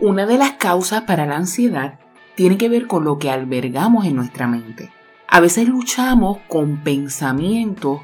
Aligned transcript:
Una 0.00 0.26
de 0.26 0.38
las 0.38 0.52
causas 0.52 1.02
para 1.02 1.24
la 1.24 1.36
ansiedad 1.36 2.00
tiene 2.34 2.58
que 2.58 2.68
ver 2.68 2.88
con 2.88 3.04
lo 3.04 3.18
que 3.18 3.30
albergamos 3.30 4.04
en 4.06 4.16
nuestra 4.16 4.48
mente. 4.48 4.90
A 5.28 5.38
veces 5.38 5.68
luchamos 5.68 6.38
con 6.48 6.78
pensamientos 6.82 8.00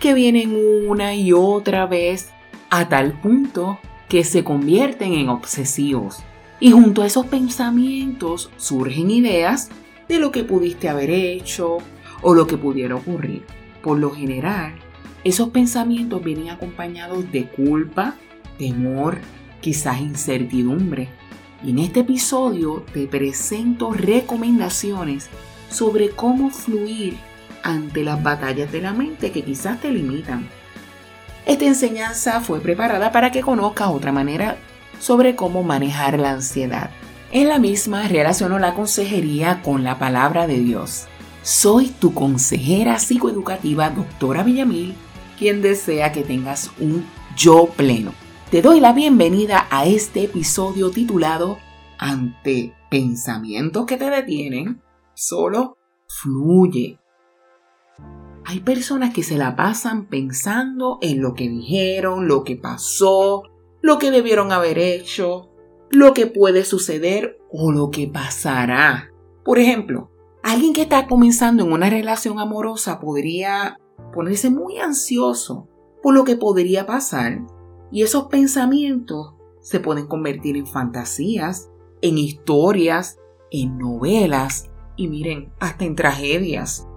que 0.00 0.14
vienen 0.14 0.56
una 0.88 1.14
y 1.14 1.32
otra 1.32 1.84
vez 1.84 2.30
a 2.70 2.88
tal 2.88 3.20
punto 3.20 3.78
que 4.08 4.24
se 4.24 4.42
convierten 4.42 5.12
en 5.12 5.28
obsesivos. 5.28 6.22
Y 6.60 6.70
junto 6.70 7.02
a 7.02 7.06
esos 7.06 7.26
pensamientos 7.26 8.50
surgen 8.56 9.10
ideas 9.10 9.68
de 10.08 10.18
lo 10.18 10.32
que 10.32 10.44
pudiste 10.44 10.88
haber 10.88 11.10
hecho 11.10 11.78
o 12.22 12.34
lo 12.34 12.46
que 12.46 12.56
pudiera 12.56 12.94
ocurrir. 12.94 13.44
Por 13.82 13.98
lo 13.98 14.10
general, 14.10 14.74
esos 15.24 15.50
pensamientos 15.50 16.24
vienen 16.24 16.48
acompañados 16.48 17.30
de 17.30 17.46
culpa, 17.46 18.14
temor, 18.58 19.18
quizás 19.60 20.00
incertidumbre. 20.00 21.08
Y 21.64 21.70
en 21.70 21.78
este 21.78 22.00
episodio 22.00 22.84
te 22.92 23.06
presento 23.06 23.92
recomendaciones 23.92 25.30
sobre 25.70 26.10
cómo 26.10 26.50
fluir 26.50 27.16
ante 27.62 28.04
las 28.04 28.22
batallas 28.22 28.70
de 28.70 28.82
la 28.82 28.92
mente 28.92 29.32
que 29.32 29.42
quizás 29.42 29.80
te 29.80 29.90
limitan. 29.90 30.46
Esta 31.46 31.64
enseñanza 31.64 32.40
fue 32.40 32.60
preparada 32.60 33.12
para 33.12 33.32
que 33.32 33.40
conozcas 33.40 33.88
otra 33.88 34.12
manera 34.12 34.58
sobre 34.98 35.34
cómo 35.36 35.62
manejar 35.62 36.18
la 36.18 36.32
ansiedad. 36.32 36.90
En 37.32 37.48
la 37.48 37.58
misma 37.58 38.08
relaciono 38.08 38.58
la 38.58 38.74
consejería 38.74 39.62
con 39.62 39.84
la 39.84 39.98
palabra 39.98 40.46
de 40.46 40.58
Dios. 40.58 41.06
Soy 41.42 41.88
tu 41.88 42.12
consejera 42.12 42.98
psicoeducativa, 42.98 43.88
doctora 43.88 44.42
Villamil, 44.42 44.94
quien 45.38 45.62
desea 45.62 46.12
que 46.12 46.22
tengas 46.22 46.70
un 46.78 47.06
yo 47.36 47.66
pleno. 47.74 48.23
Te 48.50 48.62
doy 48.62 48.78
la 48.78 48.92
bienvenida 48.92 49.66
a 49.70 49.86
este 49.86 50.24
episodio 50.24 50.90
titulado 50.90 51.58
Ante 51.98 52.74
pensamientos 52.90 53.86
que 53.86 53.96
te 53.96 54.10
detienen, 54.10 54.82
solo 55.14 55.78
fluye. 56.06 57.00
Hay 58.44 58.60
personas 58.60 59.12
que 59.12 59.22
se 59.22 59.38
la 59.38 59.56
pasan 59.56 60.06
pensando 60.06 60.98
en 61.00 61.22
lo 61.22 61.34
que 61.34 61.48
dijeron, 61.48 62.28
lo 62.28 62.44
que 62.44 62.56
pasó, 62.56 63.44
lo 63.80 63.98
que 63.98 64.10
debieron 64.10 64.52
haber 64.52 64.78
hecho, 64.78 65.50
lo 65.90 66.12
que 66.12 66.26
puede 66.26 66.64
suceder 66.64 67.38
o 67.50 67.72
lo 67.72 67.90
que 67.90 68.06
pasará. 68.06 69.10
Por 69.42 69.58
ejemplo, 69.58 70.10
alguien 70.42 70.74
que 70.74 70.82
está 70.82 71.08
comenzando 71.08 71.64
en 71.64 71.72
una 71.72 71.90
relación 71.90 72.38
amorosa 72.38 73.00
podría 73.00 73.78
ponerse 74.12 74.50
muy 74.50 74.78
ansioso 74.78 75.66
por 76.02 76.14
lo 76.14 76.24
que 76.24 76.36
podría 76.36 76.86
pasar 76.86 77.40
y 77.94 78.02
esos 78.02 78.24
pensamientos 78.24 79.34
se 79.60 79.78
pueden 79.78 80.08
convertir 80.08 80.56
en 80.56 80.66
fantasías, 80.66 81.70
en 82.02 82.18
historias, 82.18 83.20
en 83.52 83.78
novelas 83.78 84.68
y 84.96 85.06
miren, 85.06 85.52
hasta 85.60 85.84
en 85.84 85.94
tragedias. 85.94 86.88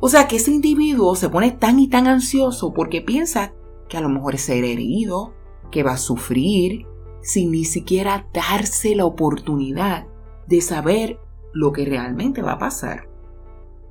O 0.00 0.08
sea 0.08 0.28
que 0.28 0.36
ese 0.36 0.50
individuo 0.50 1.14
se 1.14 1.28
pone 1.28 1.50
tan 1.50 1.78
y 1.78 1.88
tan 1.88 2.06
ansioso 2.06 2.72
porque 2.72 3.02
piensa 3.02 3.52
que 3.90 3.98
a 3.98 4.00
lo 4.00 4.08
mejor 4.08 4.34
es 4.34 4.40
ser 4.40 4.64
herido, 4.64 5.34
que 5.70 5.82
va 5.82 5.92
a 5.92 5.98
sufrir, 5.98 6.86
sin 7.20 7.50
ni 7.50 7.66
siquiera 7.66 8.26
darse 8.32 8.94
la 8.94 9.04
oportunidad 9.04 10.06
de 10.46 10.62
saber 10.62 11.20
lo 11.52 11.70
que 11.72 11.84
realmente 11.84 12.40
va 12.40 12.52
a 12.52 12.58
pasar. 12.58 13.10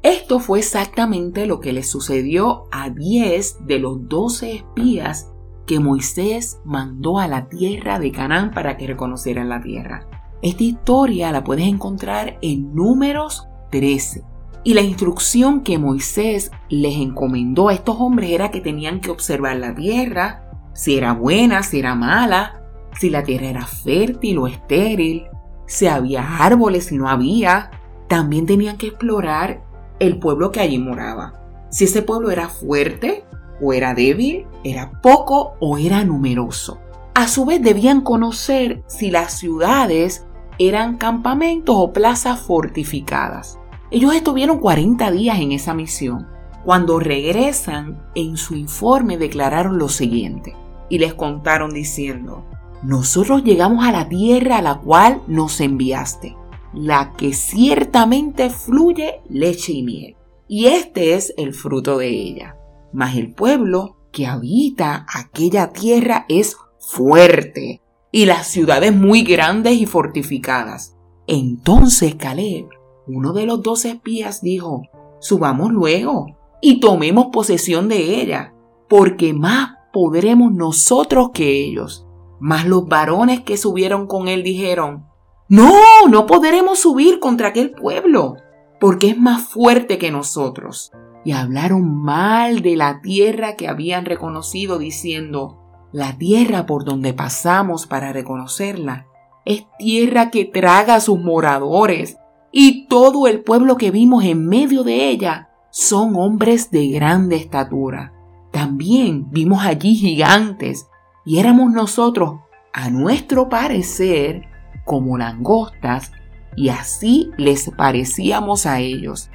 Esto 0.02 0.40
fue 0.40 0.58
exactamente 0.58 1.46
lo 1.46 1.60
que 1.60 1.74
le 1.74 1.84
sucedió 1.84 2.64
a 2.72 2.90
10 2.90 3.68
de 3.68 3.78
los 3.78 4.10
12 4.10 4.56
espías 4.56 5.29
que 5.70 5.80
Moisés 5.80 6.60
mandó 6.66 7.20
a 7.20 7.28
la 7.28 7.48
tierra 7.48 8.00
de 8.00 8.12
Canaán 8.12 8.50
para 8.50 8.76
que 8.76 8.88
reconocieran 8.88 9.50
la 9.50 9.62
tierra. 9.62 10.08
Esta 10.42 10.64
historia 10.64 11.32
la 11.32 11.44
puedes 11.44 11.68
encontrar 11.68 12.40
en 12.42 12.74
Números 12.74 13.48
13. 13.70 14.24
Y 14.64 14.74
la 14.74 14.82
instrucción 14.82 15.62
que 15.62 15.78
Moisés 15.78 16.50
les 16.70 16.96
encomendó 16.96 17.70
a 17.70 17.76
estos 17.76 17.98
hombres 18.00 18.32
era 18.32 18.50
que 18.50 18.62
tenían 18.62 19.00
que 19.00 19.12
observar 19.12 19.58
la 19.58 19.76
tierra, 19.76 20.50
si 20.74 20.98
era 20.98 21.14
buena, 21.14 21.62
si 21.62 21.78
era 21.78 21.94
mala, 21.94 22.64
si 23.00 23.12
la 23.12 23.22
tierra 23.22 23.50
era 23.50 23.68
fértil 23.68 24.40
o 24.40 24.48
estéril, 24.48 25.28
si 25.68 25.86
había 25.86 26.38
árboles, 26.44 26.86
si 26.86 26.98
no 26.98 27.08
había. 27.08 27.70
También 28.08 28.48
tenían 28.48 28.78
que 28.78 28.88
explorar 28.88 29.62
el 30.00 30.18
pueblo 30.18 30.52
que 30.52 30.62
allí 30.62 30.80
moraba. 30.80 31.36
Si 31.70 31.84
ese 31.84 32.02
pueblo 32.02 32.32
era 32.32 32.50
fuerte 32.50 33.24
o 33.62 33.74
era 33.74 33.94
débil, 33.94 34.46
era 34.64 35.02
poco 35.02 35.54
o 35.60 35.78
era 35.78 36.04
numeroso. 36.04 36.80
A 37.14 37.28
su 37.28 37.46
vez 37.46 37.62
debían 37.62 38.02
conocer 38.02 38.84
si 38.88 39.12
las 39.12 39.38
ciudades 39.38 40.26
eran 40.58 40.98
campamentos 40.98 41.76
o 41.78 41.94
plazas 41.94 42.40
fortificadas. 42.40 43.60
Ellos 43.92 44.14
estuvieron 44.14 44.60
40 44.60 45.12
días 45.12 45.40
en 45.40 45.52
esa 45.52 45.74
misión. 45.74 46.28
Cuando 46.64 47.00
regresan, 47.00 48.02
en 48.16 48.38
su 48.38 48.56
informe 48.56 49.18
declararon 49.18 49.78
lo 49.78 49.90
siguiente 49.90 50.56
y 50.90 51.00
les 51.00 51.14
contaron 51.14 51.74
diciendo, 51.74 52.46
nosotros 52.84 53.44
llegamos 53.44 53.86
a 53.86 53.92
la 53.92 54.08
tierra 54.08 54.58
a 54.58 54.62
la 54.62 54.76
cual 54.76 55.22
nos 55.28 55.60
enviaste 55.62 56.36
la 56.74 57.14
que 57.14 57.34
ciertamente 57.34 58.50
fluye 58.50 59.22
leche 59.30 59.74
y 59.74 59.84
miel. 59.84 60.16
Y 60.48 60.68
este 60.68 61.14
es 61.14 61.34
el 61.38 61.54
fruto 61.54 61.98
de 61.98 62.10
ella. 62.10 62.56
Mas 62.94 63.16
el 63.16 63.34
pueblo 63.34 63.98
que 64.12 64.28
habita 64.28 65.06
aquella 65.14 65.72
tierra 65.72 66.26
es 66.28 66.58
fuerte 66.80 67.82
y 68.12 68.26
las 68.26 68.48
ciudades 68.48 68.96
muy 68.96 69.24
grandes 69.24 69.74
y 69.74 69.86
fortificadas. 69.86 70.96
Entonces 71.28 72.16
Caleb, 72.16 72.70
uno 73.08 73.34
de 73.34 73.46
los 73.46 73.62
dos 73.62 73.86
espías, 73.86 74.42
dijo, 74.42 74.84
subamos 75.20 75.72
luego 75.72 76.38
y 76.62 76.80
tomemos 76.80 77.28
posesión 77.32 77.88
de 77.88 78.22
ella, 78.22 78.54
porque 78.88 79.34
más 79.34 79.76
podremos 79.94 80.52
nosotros 80.52 81.30
que 81.34 81.64
ellos. 81.64 82.06
Mas 82.40 82.66
los 82.66 82.88
varones 82.88 83.42
que 83.42 83.58
subieron 83.58 84.08
con 84.08 84.28
él 84.28 84.44
dijeron, 84.44 85.06
no, 85.50 85.72
no 86.10 86.26
podremos 86.26 86.80
subir 86.80 87.20
contra 87.20 87.50
aquel 87.50 87.72
pueblo, 87.72 88.36
porque 88.80 89.10
es 89.10 89.18
más 89.18 89.50
fuerte 89.50 89.98
que 89.98 90.12
nosotros. 90.12 90.92
Y 91.26 91.32
hablaron 91.32 92.02
mal 92.02 92.62
de 92.62 92.76
la 92.76 93.02
tierra 93.02 93.56
que 93.56 93.68
habían 93.68 94.06
reconocido, 94.06 94.80
diciendo, 94.80 95.60
la 95.92 96.18
tierra 96.18 96.66
por 96.66 96.86
donde 96.86 97.14
pasamos 97.14 97.88
para 97.88 98.14
reconocerla 98.14 99.08
es 99.46 99.66
tierra 99.80 100.30
que 100.30 100.46
traga 100.46 100.96
a 100.96 101.00
sus 101.00 101.20
moradores, 101.20 102.18
y 102.52 102.88
todo 102.88 103.28
el 103.28 103.42
pueblo 103.42 103.78
que 103.78 103.92
vimos 103.92 104.24
en 104.24 104.48
medio 104.48 104.84
de 104.84 105.10
ella 105.10 105.50
son 105.72 106.16
hombres 106.16 106.72
de 106.72 106.88
grande 106.90 107.36
estatura. 107.36 108.14
También 108.52 109.30
vimos 109.32 109.64
allí 109.64 109.96
gigantes, 109.96 110.88
y 111.26 111.40
éramos 111.40 111.72
nosotros, 111.72 112.40
a 112.74 112.90
nuestro 112.90 113.50
parecer, 113.50 114.48
como 114.86 115.18
langostas 115.18 116.12
y 116.56 116.70
así 116.70 117.32
les 117.38 117.70
parecíamos 117.72 118.66
a 118.66 118.80
ellos. 118.80 119.30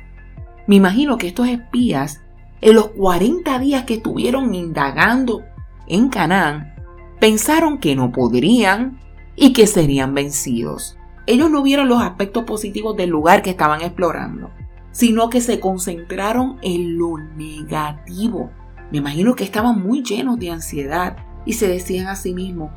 Me 0.66 0.76
imagino 0.76 1.19
que 1.19 1.28
estos 1.28 1.48
espías, 1.48 2.22
en 2.60 2.75
los 2.75 2.88
40 2.88 3.58
días 3.58 3.84
que 3.84 3.94
estuvieron 3.94 4.54
indagando 4.54 5.42
en 5.86 6.08
Canaán, 6.08 6.75
pensaron 7.20 7.78
que 7.78 7.94
no 7.94 8.12
podrían 8.12 8.98
y 9.36 9.52
que 9.52 9.66
serían 9.66 10.14
vencidos. 10.14 10.97
Ellos 11.26 11.50
no 11.50 11.62
vieron 11.62 11.88
los 11.88 12.02
aspectos 12.02 12.44
positivos 12.44 12.97
del 12.97 13.10
lugar 13.10 13.42
que 13.42 13.50
estaban 13.50 13.82
explorando, 13.82 14.50
sino 14.91 15.28
que 15.28 15.41
se 15.41 15.60
concentraron 15.60 16.58
en 16.62 16.98
lo 16.98 17.19
negativo. 17.19 18.50
Me 18.91 18.98
imagino 18.98 19.34
que 19.34 19.44
estaban 19.44 19.82
muy 19.82 20.02
llenos 20.02 20.38
de 20.38 20.50
ansiedad 20.50 21.16
y 21.44 21.54
se 21.54 21.69
decían 21.69 22.06
a 22.06 22.16
sí 22.16 22.32
mismos, 22.32 22.70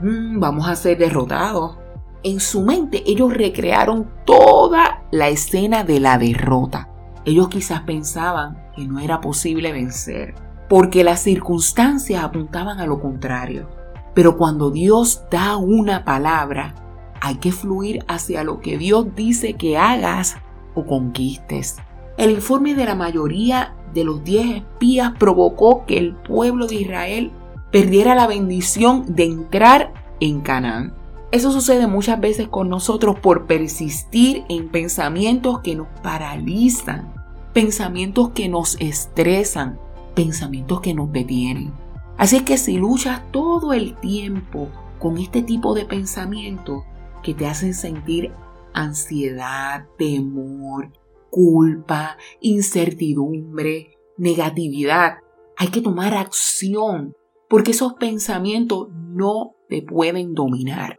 mm, 0.00 0.38
vamos 0.38 0.68
a 0.68 0.76
ser 0.76 0.98
derrotados, 0.98 1.78
en 2.22 2.38
su 2.38 2.62
mente 2.62 3.02
ellos 3.06 3.34
recrearon 3.34 4.08
toda 4.24 5.04
la 5.10 5.28
escena 5.28 5.82
de 5.82 5.98
la 5.98 6.18
derrota. 6.18 6.91
Ellos 7.24 7.48
quizás 7.48 7.82
pensaban 7.82 8.58
que 8.74 8.86
no 8.86 8.98
era 8.98 9.20
posible 9.20 9.72
vencer, 9.72 10.34
porque 10.68 11.04
las 11.04 11.20
circunstancias 11.20 12.24
apuntaban 12.24 12.80
a 12.80 12.86
lo 12.86 13.00
contrario. 13.00 13.68
Pero 14.14 14.36
cuando 14.36 14.70
Dios 14.70 15.22
da 15.30 15.56
una 15.56 16.04
palabra, 16.04 16.74
hay 17.20 17.36
que 17.36 17.52
fluir 17.52 18.04
hacia 18.08 18.42
lo 18.42 18.60
que 18.60 18.76
Dios 18.76 19.14
dice 19.14 19.54
que 19.54 19.78
hagas 19.78 20.36
o 20.74 20.84
conquistes. 20.84 21.76
El 22.16 22.30
informe 22.30 22.74
de 22.74 22.84
la 22.84 22.94
mayoría 22.94 23.74
de 23.94 24.04
los 24.04 24.24
diez 24.24 24.56
espías 24.56 25.12
provocó 25.18 25.86
que 25.86 25.98
el 25.98 26.14
pueblo 26.14 26.66
de 26.66 26.76
Israel 26.76 27.30
perdiera 27.70 28.14
la 28.14 28.26
bendición 28.26 29.14
de 29.14 29.24
entrar 29.24 29.92
en 30.20 30.40
Canaán. 30.40 30.94
Eso 31.32 31.50
sucede 31.50 31.86
muchas 31.86 32.20
veces 32.20 32.48
con 32.48 32.68
nosotros 32.68 33.18
por 33.18 33.46
persistir 33.46 34.44
en 34.48 34.68
pensamientos 34.68 35.60
que 35.60 35.74
nos 35.74 35.88
paralizan, 36.02 37.12
pensamientos 37.52 38.30
que 38.30 38.48
nos 38.48 38.80
estresan, 38.80 39.80
pensamientos 40.14 40.80
que 40.82 40.94
nos 40.94 41.10
detienen. 41.10 41.72
Así 42.18 42.36
es 42.36 42.42
que 42.42 42.58
si 42.58 42.76
luchas 42.76 43.22
todo 43.32 43.72
el 43.72 43.96
tiempo 43.96 44.68
con 44.98 45.16
este 45.16 45.42
tipo 45.42 45.74
de 45.74 45.86
pensamientos, 45.86 46.84
que 47.22 47.34
te 47.34 47.46
hacen 47.46 47.72
sentir 47.72 48.32
ansiedad, 48.74 49.86
temor, 49.96 50.92
culpa, 51.30 52.18
incertidumbre, 52.40 53.98
negatividad. 54.18 55.18
Hay 55.56 55.68
que 55.68 55.80
tomar 55.80 56.14
acción 56.14 57.14
porque 57.48 57.70
esos 57.70 57.94
pensamientos 57.94 58.88
no 58.90 59.54
te 59.68 59.82
pueden 59.82 60.34
dominar. 60.34 60.98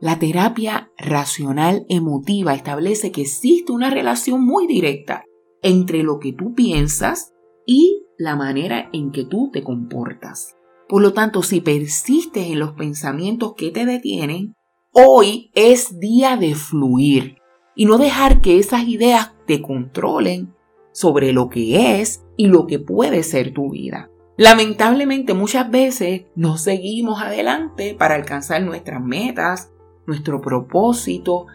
La 0.00 0.18
terapia 0.18 0.90
racional 0.96 1.84
emotiva 1.90 2.54
establece 2.54 3.12
que 3.12 3.20
existe 3.20 3.70
una 3.70 3.90
relación 3.90 4.42
muy 4.42 4.66
directa 4.66 5.24
entre 5.62 6.02
lo 6.02 6.18
que 6.18 6.32
tú 6.32 6.54
piensas 6.54 7.34
y 7.66 8.06
la 8.16 8.34
manera 8.34 8.88
en 8.94 9.12
que 9.12 9.24
tú 9.24 9.50
te 9.52 9.62
comportas. 9.62 10.56
Por 10.88 11.02
lo 11.02 11.12
tanto, 11.12 11.42
si 11.42 11.60
persistes 11.60 12.46
en 12.46 12.58
los 12.58 12.72
pensamientos 12.72 13.52
que 13.56 13.70
te 13.70 13.84
detienen, 13.84 14.54
hoy 14.92 15.50
es 15.54 16.00
día 16.00 16.38
de 16.38 16.54
fluir 16.54 17.36
y 17.76 17.84
no 17.84 17.98
dejar 17.98 18.40
que 18.40 18.58
esas 18.58 18.88
ideas 18.88 19.34
te 19.46 19.60
controlen 19.60 20.54
sobre 20.92 21.34
lo 21.34 21.50
que 21.50 22.00
es 22.00 22.24
y 22.38 22.46
lo 22.46 22.66
que 22.66 22.78
puede 22.78 23.22
ser 23.22 23.52
tu 23.52 23.70
vida. 23.70 24.10
Lamentablemente 24.38 25.34
muchas 25.34 25.70
veces 25.70 26.22
nos 26.34 26.62
seguimos 26.62 27.20
adelante 27.20 27.94
para 27.98 28.14
alcanzar 28.14 28.62
nuestras 28.62 29.02
metas, 29.02 29.70
nuestro 30.10 30.40
propósito, 30.40 31.46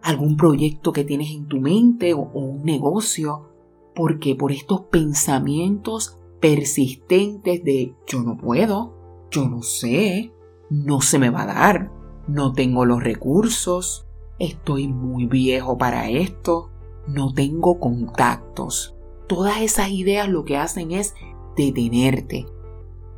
algún 0.00 0.36
proyecto 0.36 0.92
que 0.92 1.02
tienes 1.02 1.32
en 1.32 1.48
tu 1.48 1.60
mente 1.60 2.14
o, 2.14 2.20
un 2.20 2.62
negocio, 2.64 3.48
porque 3.92 4.36
por 4.36 4.52
estos 4.52 4.82
pensamientos 4.82 6.16
persistentes 6.40 7.64
de 7.64 7.96
yo 8.06 8.22
no 8.22 8.36
puedo, 8.36 8.94
yo 9.32 9.48
no 9.48 9.62
sé, 9.62 10.32
no 10.70 11.00
se 11.00 11.18
me 11.18 11.30
va 11.30 11.42
a 11.42 11.46
dar, 11.46 11.92
no 12.28 12.52
tengo 12.52 12.84
los 12.84 13.02
recursos, 13.02 14.06
estoy 14.38 14.86
muy 14.86 15.26
viejo 15.26 15.76
para 15.76 16.08
esto, 16.08 16.70
no 17.08 17.34
tengo 17.34 17.80
contactos. 17.80 18.94
Todas 19.26 19.60
esas 19.60 19.90
ideas 19.90 20.28
lo 20.28 20.44
que 20.44 20.56
hacen 20.56 20.92
es 20.92 21.14
detenerte. 21.56 22.46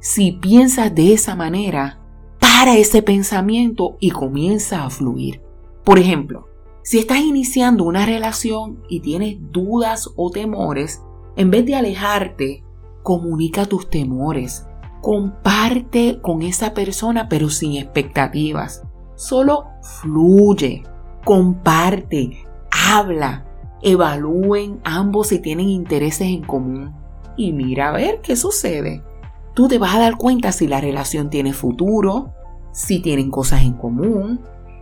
Si 0.00 0.32
piensas 0.32 0.94
de 0.94 1.12
esa 1.12 1.36
manera, 1.36 2.05
para 2.58 2.78
ese 2.78 3.02
pensamiento 3.02 3.98
y 4.00 4.12
comienza 4.12 4.86
a 4.86 4.88
fluir. 4.88 5.42
Por 5.84 5.98
ejemplo, 5.98 6.48
si 6.82 6.98
estás 6.98 7.18
iniciando 7.18 7.84
una 7.84 8.06
relación 8.06 8.82
y 8.88 9.00
tienes 9.00 9.36
dudas 9.52 10.08
o 10.16 10.30
temores, 10.30 11.02
en 11.36 11.50
vez 11.50 11.66
de 11.66 11.74
alejarte, 11.74 12.64
comunica 13.02 13.66
tus 13.66 13.90
temores. 13.90 14.66
Comparte 15.02 16.18
con 16.22 16.40
esa 16.40 16.72
persona 16.72 17.28
pero 17.28 17.50
sin 17.50 17.74
expectativas. 17.74 18.82
Solo 19.16 19.66
fluye, 20.00 20.82
comparte, 21.26 22.46
habla, 22.70 23.44
evalúen 23.82 24.80
ambos 24.82 25.26
si 25.26 25.40
tienen 25.40 25.68
intereses 25.68 26.28
en 26.28 26.42
común 26.42 26.94
y 27.36 27.52
mira 27.52 27.90
a 27.90 27.92
ver 27.92 28.22
qué 28.22 28.34
sucede. 28.34 29.02
Tú 29.52 29.68
te 29.68 29.76
vas 29.76 29.94
a 29.94 30.00
dar 30.00 30.16
cuenta 30.16 30.52
si 30.52 30.66
la 30.66 30.80
relación 30.80 31.28
tiene 31.28 31.52
futuro, 31.52 32.32
si 32.76 33.00
tienen 33.00 33.30
cosas 33.30 33.62
en 33.62 33.72
común 33.72 34.38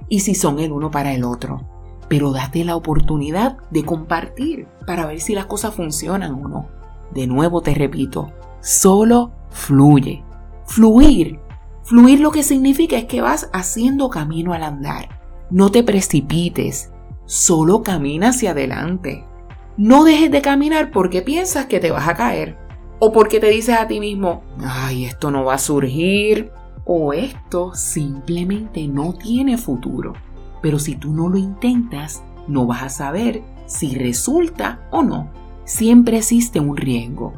y 0.08 0.20
si 0.20 0.35
son 0.35 0.58
el 0.58 0.73
uno 0.73 0.91
para 0.91 1.14
el 1.14 1.23
otro. 1.23 1.61
Pero 2.08 2.32
date 2.32 2.64
la 2.64 2.75
oportunidad 2.75 3.56
de 3.70 3.85
compartir 3.85 4.67
para 4.85 5.06
ver 5.06 5.20
si 5.20 5.32
las 5.32 5.46
cosas 5.46 5.75
funcionan 5.75 6.35
o 6.35 6.49
no. 6.49 6.69
De 7.14 7.29
nuevo 7.29 7.61
te 7.61 7.73
repito, 7.73 8.32
solo 8.61 9.31
fluye. 9.50 10.25
Fluir. 10.67 11.38
Fluir 11.85 12.19
lo 12.19 12.32
que 12.32 12.43
significa 12.43 12.96
es 12.96 13.05
que 13.05 13.20
vas 13.20 13.49
haciendo 13.52 14.11
camino 14.11 14.55
al 14.55 14.64
andar. 14.64 15.20
No 15.50 15.70
te 15.70 15.85
precipites, 15.85 16.91
solo 17.26 17.85
camina 17.85 18.31
hacia 18.31 18.50
adelante. 18.50 19.25
No 19.76 20.02
dejes 20.02 20.32
de 20.32 20.43
caminar 20.43 20.91
porque 20.91 21.23
piensas 21.23 21.67
que 21.67 21.79
te 21.79 21.93
vas 21.93 22.08
a 22.08 22.14
caer 22.14 22.58
o 22.99 23.12
porque 23.12 23.38
te 23.38 23.50
dices 23.50 23.79
a 23.79 23.87
ti 23.87 24.00
mismo, 24.00 24.43
ay, 24.64 25.05
esto 25.05 25.31
no 25.31 25.44
va 25.44 25.55
a 25.55 25.58
surgir 25.58 26.50
o 26.85 27.13
esto 27.13 27.75
simplemente 27.75 28.87
no 28.89 29.15
tiene 29.15 29.59
futuro. 29.59 30.15
Pero 30.63 30.79
si 30.79 30.97
tú 30.97 31.13
no 31.13 31.29
lo 31.29 31.39
intentas, 31.39 32.23
no 32.49 32.67
vas 32.67 32.83
a 32.83 32.89
saber 32.89 33.43
si 33.67 33.95
resulta 33.95 34.87
o 34.91 35.03
no. 35.03 35.31
Siempre 35.65 36.19
existe 36.19 36.61
un 36.61 36.77
riesgo. 36.77 37.33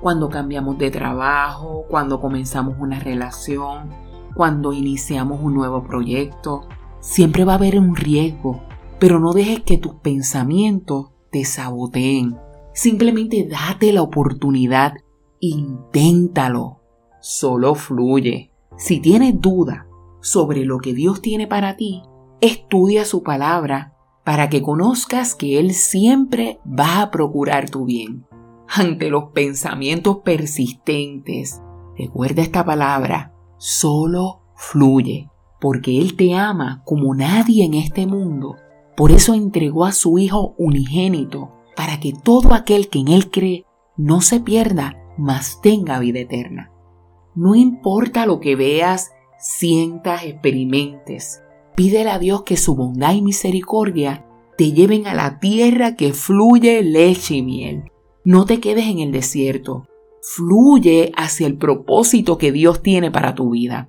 Cuando 0.00 0.28
cambiamos 0.28 0.78
de 0.78 0.90
trabajo, 0.90 1.84
cuando 1.88 2.20
comenzamos 2.20 2.76
una 2.78 2.98
relación, 2.98 3.90
cuando 4.34 4.72
iniciamos 4.72 5.40
un 5.42 5.54
nuevo 5.54 5.84
proyecto, 5.84 6.68
siempre 7.00 7.44
va 7.44 7.52
a 7.52 7.56
haber 7.56 7.78
un 7.78 7.96
riesgo. 7.96 8.62
Pero 8.98 9.18
no 9.18 9.32
dejes 9.32 9.60
que 9.60 9.78
tus 9.78 9.94
pensamientos 9.94 11.10
te 11.30 11.44
saboteen. 11.44 12.36
Simplemente 12.72 13.46
date 13.50 13.92
la 13.92 14.02
oportunidad, 14.02 14.94
inténtalo. 15.38 16.80
Solo 17.20 17.74
fluye. 17.74 18.50
Si 18.80 18.98
tienes 19.00 19.40
duda 19.40 19.86
sobre 20.20 20.64
lo 20.64 20.78
que 20.78 20.94
Dios 20.94 21.20
tiene 21.20 21.46
para 21.46 21.76
ti, 21.76 22.02
estudia 22.40 23.04
su 23.04 23.22
palabra 23.22 23.94
para 24.24 24.48
que 24.48 24.62
conozcas 24.62 25.34
que 25.34 25.58
Él 25.58 25.74
siempre 25.74 26.60
va 26.66 27.02
a 27.02 27.10
procurar 27.10 27.68
tu 27.68 27.84
bien. 27.84 28.26
Ante 28.68 29.10
los 29.10 29.32
pensamientos 29.32 30.18
persistentes, 30.24 31.60
recuerda 31.96 32.40
esta 32.40 32.64
palabra, 32.64 33.34
solo 33.58 34.40
fluye, 34.54 35.28
porque 35.60 36.00
Él 36.00 36.16
te 36.16 36.34
ama 36.34 36.82
como 36.86 37.14
nadie 37.14 37.64
en 37.64 37.74
este 37.74 38.06
mundo 38.06 38.56
por 39.00 39.12
eso 39.12 39.32
entregó 39.32 39.86
a 39.86 39.92
su 39.92 40.18
Hijo 40.18 40.54
unigénito, 40.58 41.52
para 41.74 42.00
que 42.00 42.12
todo 42.12 42.52
aquel 42.52 42.90
que 42.90 42.98
en 42.98 43.08
Él 43.08 43.30
cree 43.30 43.64
no 43.96 44.20
se 44.20 44.40
pierda, 44.40 44.94
mas 45.16 45.62
tenga 45.62 45.98
vida 45.98 46.18
eterna. 46.18 46.69
No 47.40 47.54
importa 47.54 48.26
lo 48.26 48.38
que 48.38 48.54
veas, 48.54 49.12
sientas, 49.38 50.24
experimentes, 50.24 51.40
pídele 51.74 52.10
a 52.10 52.18
Dios 52.18 52.42
que 52.42 52.58
su 52.58 52.76
bondad 52.76 53.14
y 53.14 53.22
misericordia 53.22 54.26
te 54.58 54.72
lleven 54.72 55.06
a 55.06 55.14
la 55.14 55.38
tierra 55.38 55.96
que 55.96 56.12
fluye 56.12 56.82
leche 56.82 57.36
y 57.36 57.42
miel. 57.42 57.84
No 58.26 58.44
te 58.44 58.60
quedes 58.60 58.88
en 58.88 58.98
el 58.98 59.10
desierto, 59.10 59.86
fluye 60.20 61.12
hacia 61.16 61.46
el 61.46 61.56
propósito 61.56 62.36
que 62.36 62.52
Dios 62.52 62.82
tiene 62.82 63.10
para 63.10 63.34
tu 63.34 63.48
vida. 63.52 63.88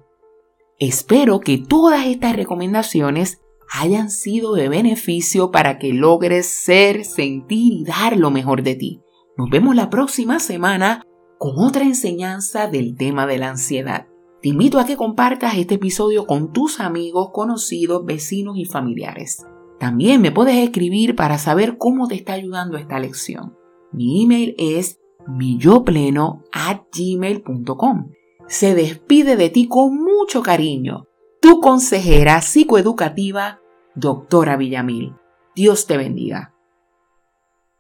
Espero 0.80 1.42
que 1.42 1.58
todas 1.58 2.06
estas 2.06 2.38
recomendaciones 2.38 3.42
hayan 3.70 4.12
sido 4.12 4.54
de 4.54 4.70
beneficio 4.70 5.52
para 5.52 5.78
que 5.78 5.92
logres 5.92 6.48
ser, 6.48 7.04
sentir 7.04 7.74
y 7.74 7.84
dar 7.84 8.16
lo 8.16 8.32
mejor 8.32 8.64
de 8.64 8.76
ti. 8.76 9.02
Nos 9.36 9.50
vemos 9.50 9.76
la 9.76 9.90
próxima 9.90 10.40
semana 10.40 11.04
con 11.42 11.58
otra 11.58 11.84
enseñanza 11.86 12.68
del 12.68 12.96
tema 12.96 13.26
de 13.26 13.40
la 13.40 13.50
ansiedad. 13.50 14.06
Te 14.44 14.50
invito 14.50 14.78
a 14.78 14.86
que 14.86 14.96
compartas 14.96 15.58
este 15.58 15.74
episodio 15.74 16.28
con 16.28 16.54
tus 16.54 16.80
amigos, 16.80 17.32
conocidos, 17.34 18.06
vecinos 18.06 18.58
y 18.58 18.66
familiares. 18.66 19.44
También 19.80 20.22
me 20.22 20.32
puedes 20.32 20.58
escribir 20.58 21.16
para 21.16 21.40
saber 21.40 21.80
cómo 21.80 22.08
te 22.08 22.14
está 22.14 22.34
ayudando 22.34 22.78
esta 22.78 23.00
lección. 23.00 23.58
Mi 23.92 24.24
email 24.24 24.54
es 24.60 25.00
millopleno@gmail.com. 25.28 28.12
Se 28.48 28.76
despide 28.76 29.36
de 29.36 29.50
ti 29.50 29.68
con 29.68 29.96
mucho 29.96 30.44
cariño. 30.44 31.08
Tu 31.42 31.60
consejera 31.60 32.40
psicoeducativa 32.42 33.62
doctora 33.96 34.58
Villamil. 34.58 35.16
Dios 35.56 35.88
te 35.88 35.98
bendiga. 35.98 36.51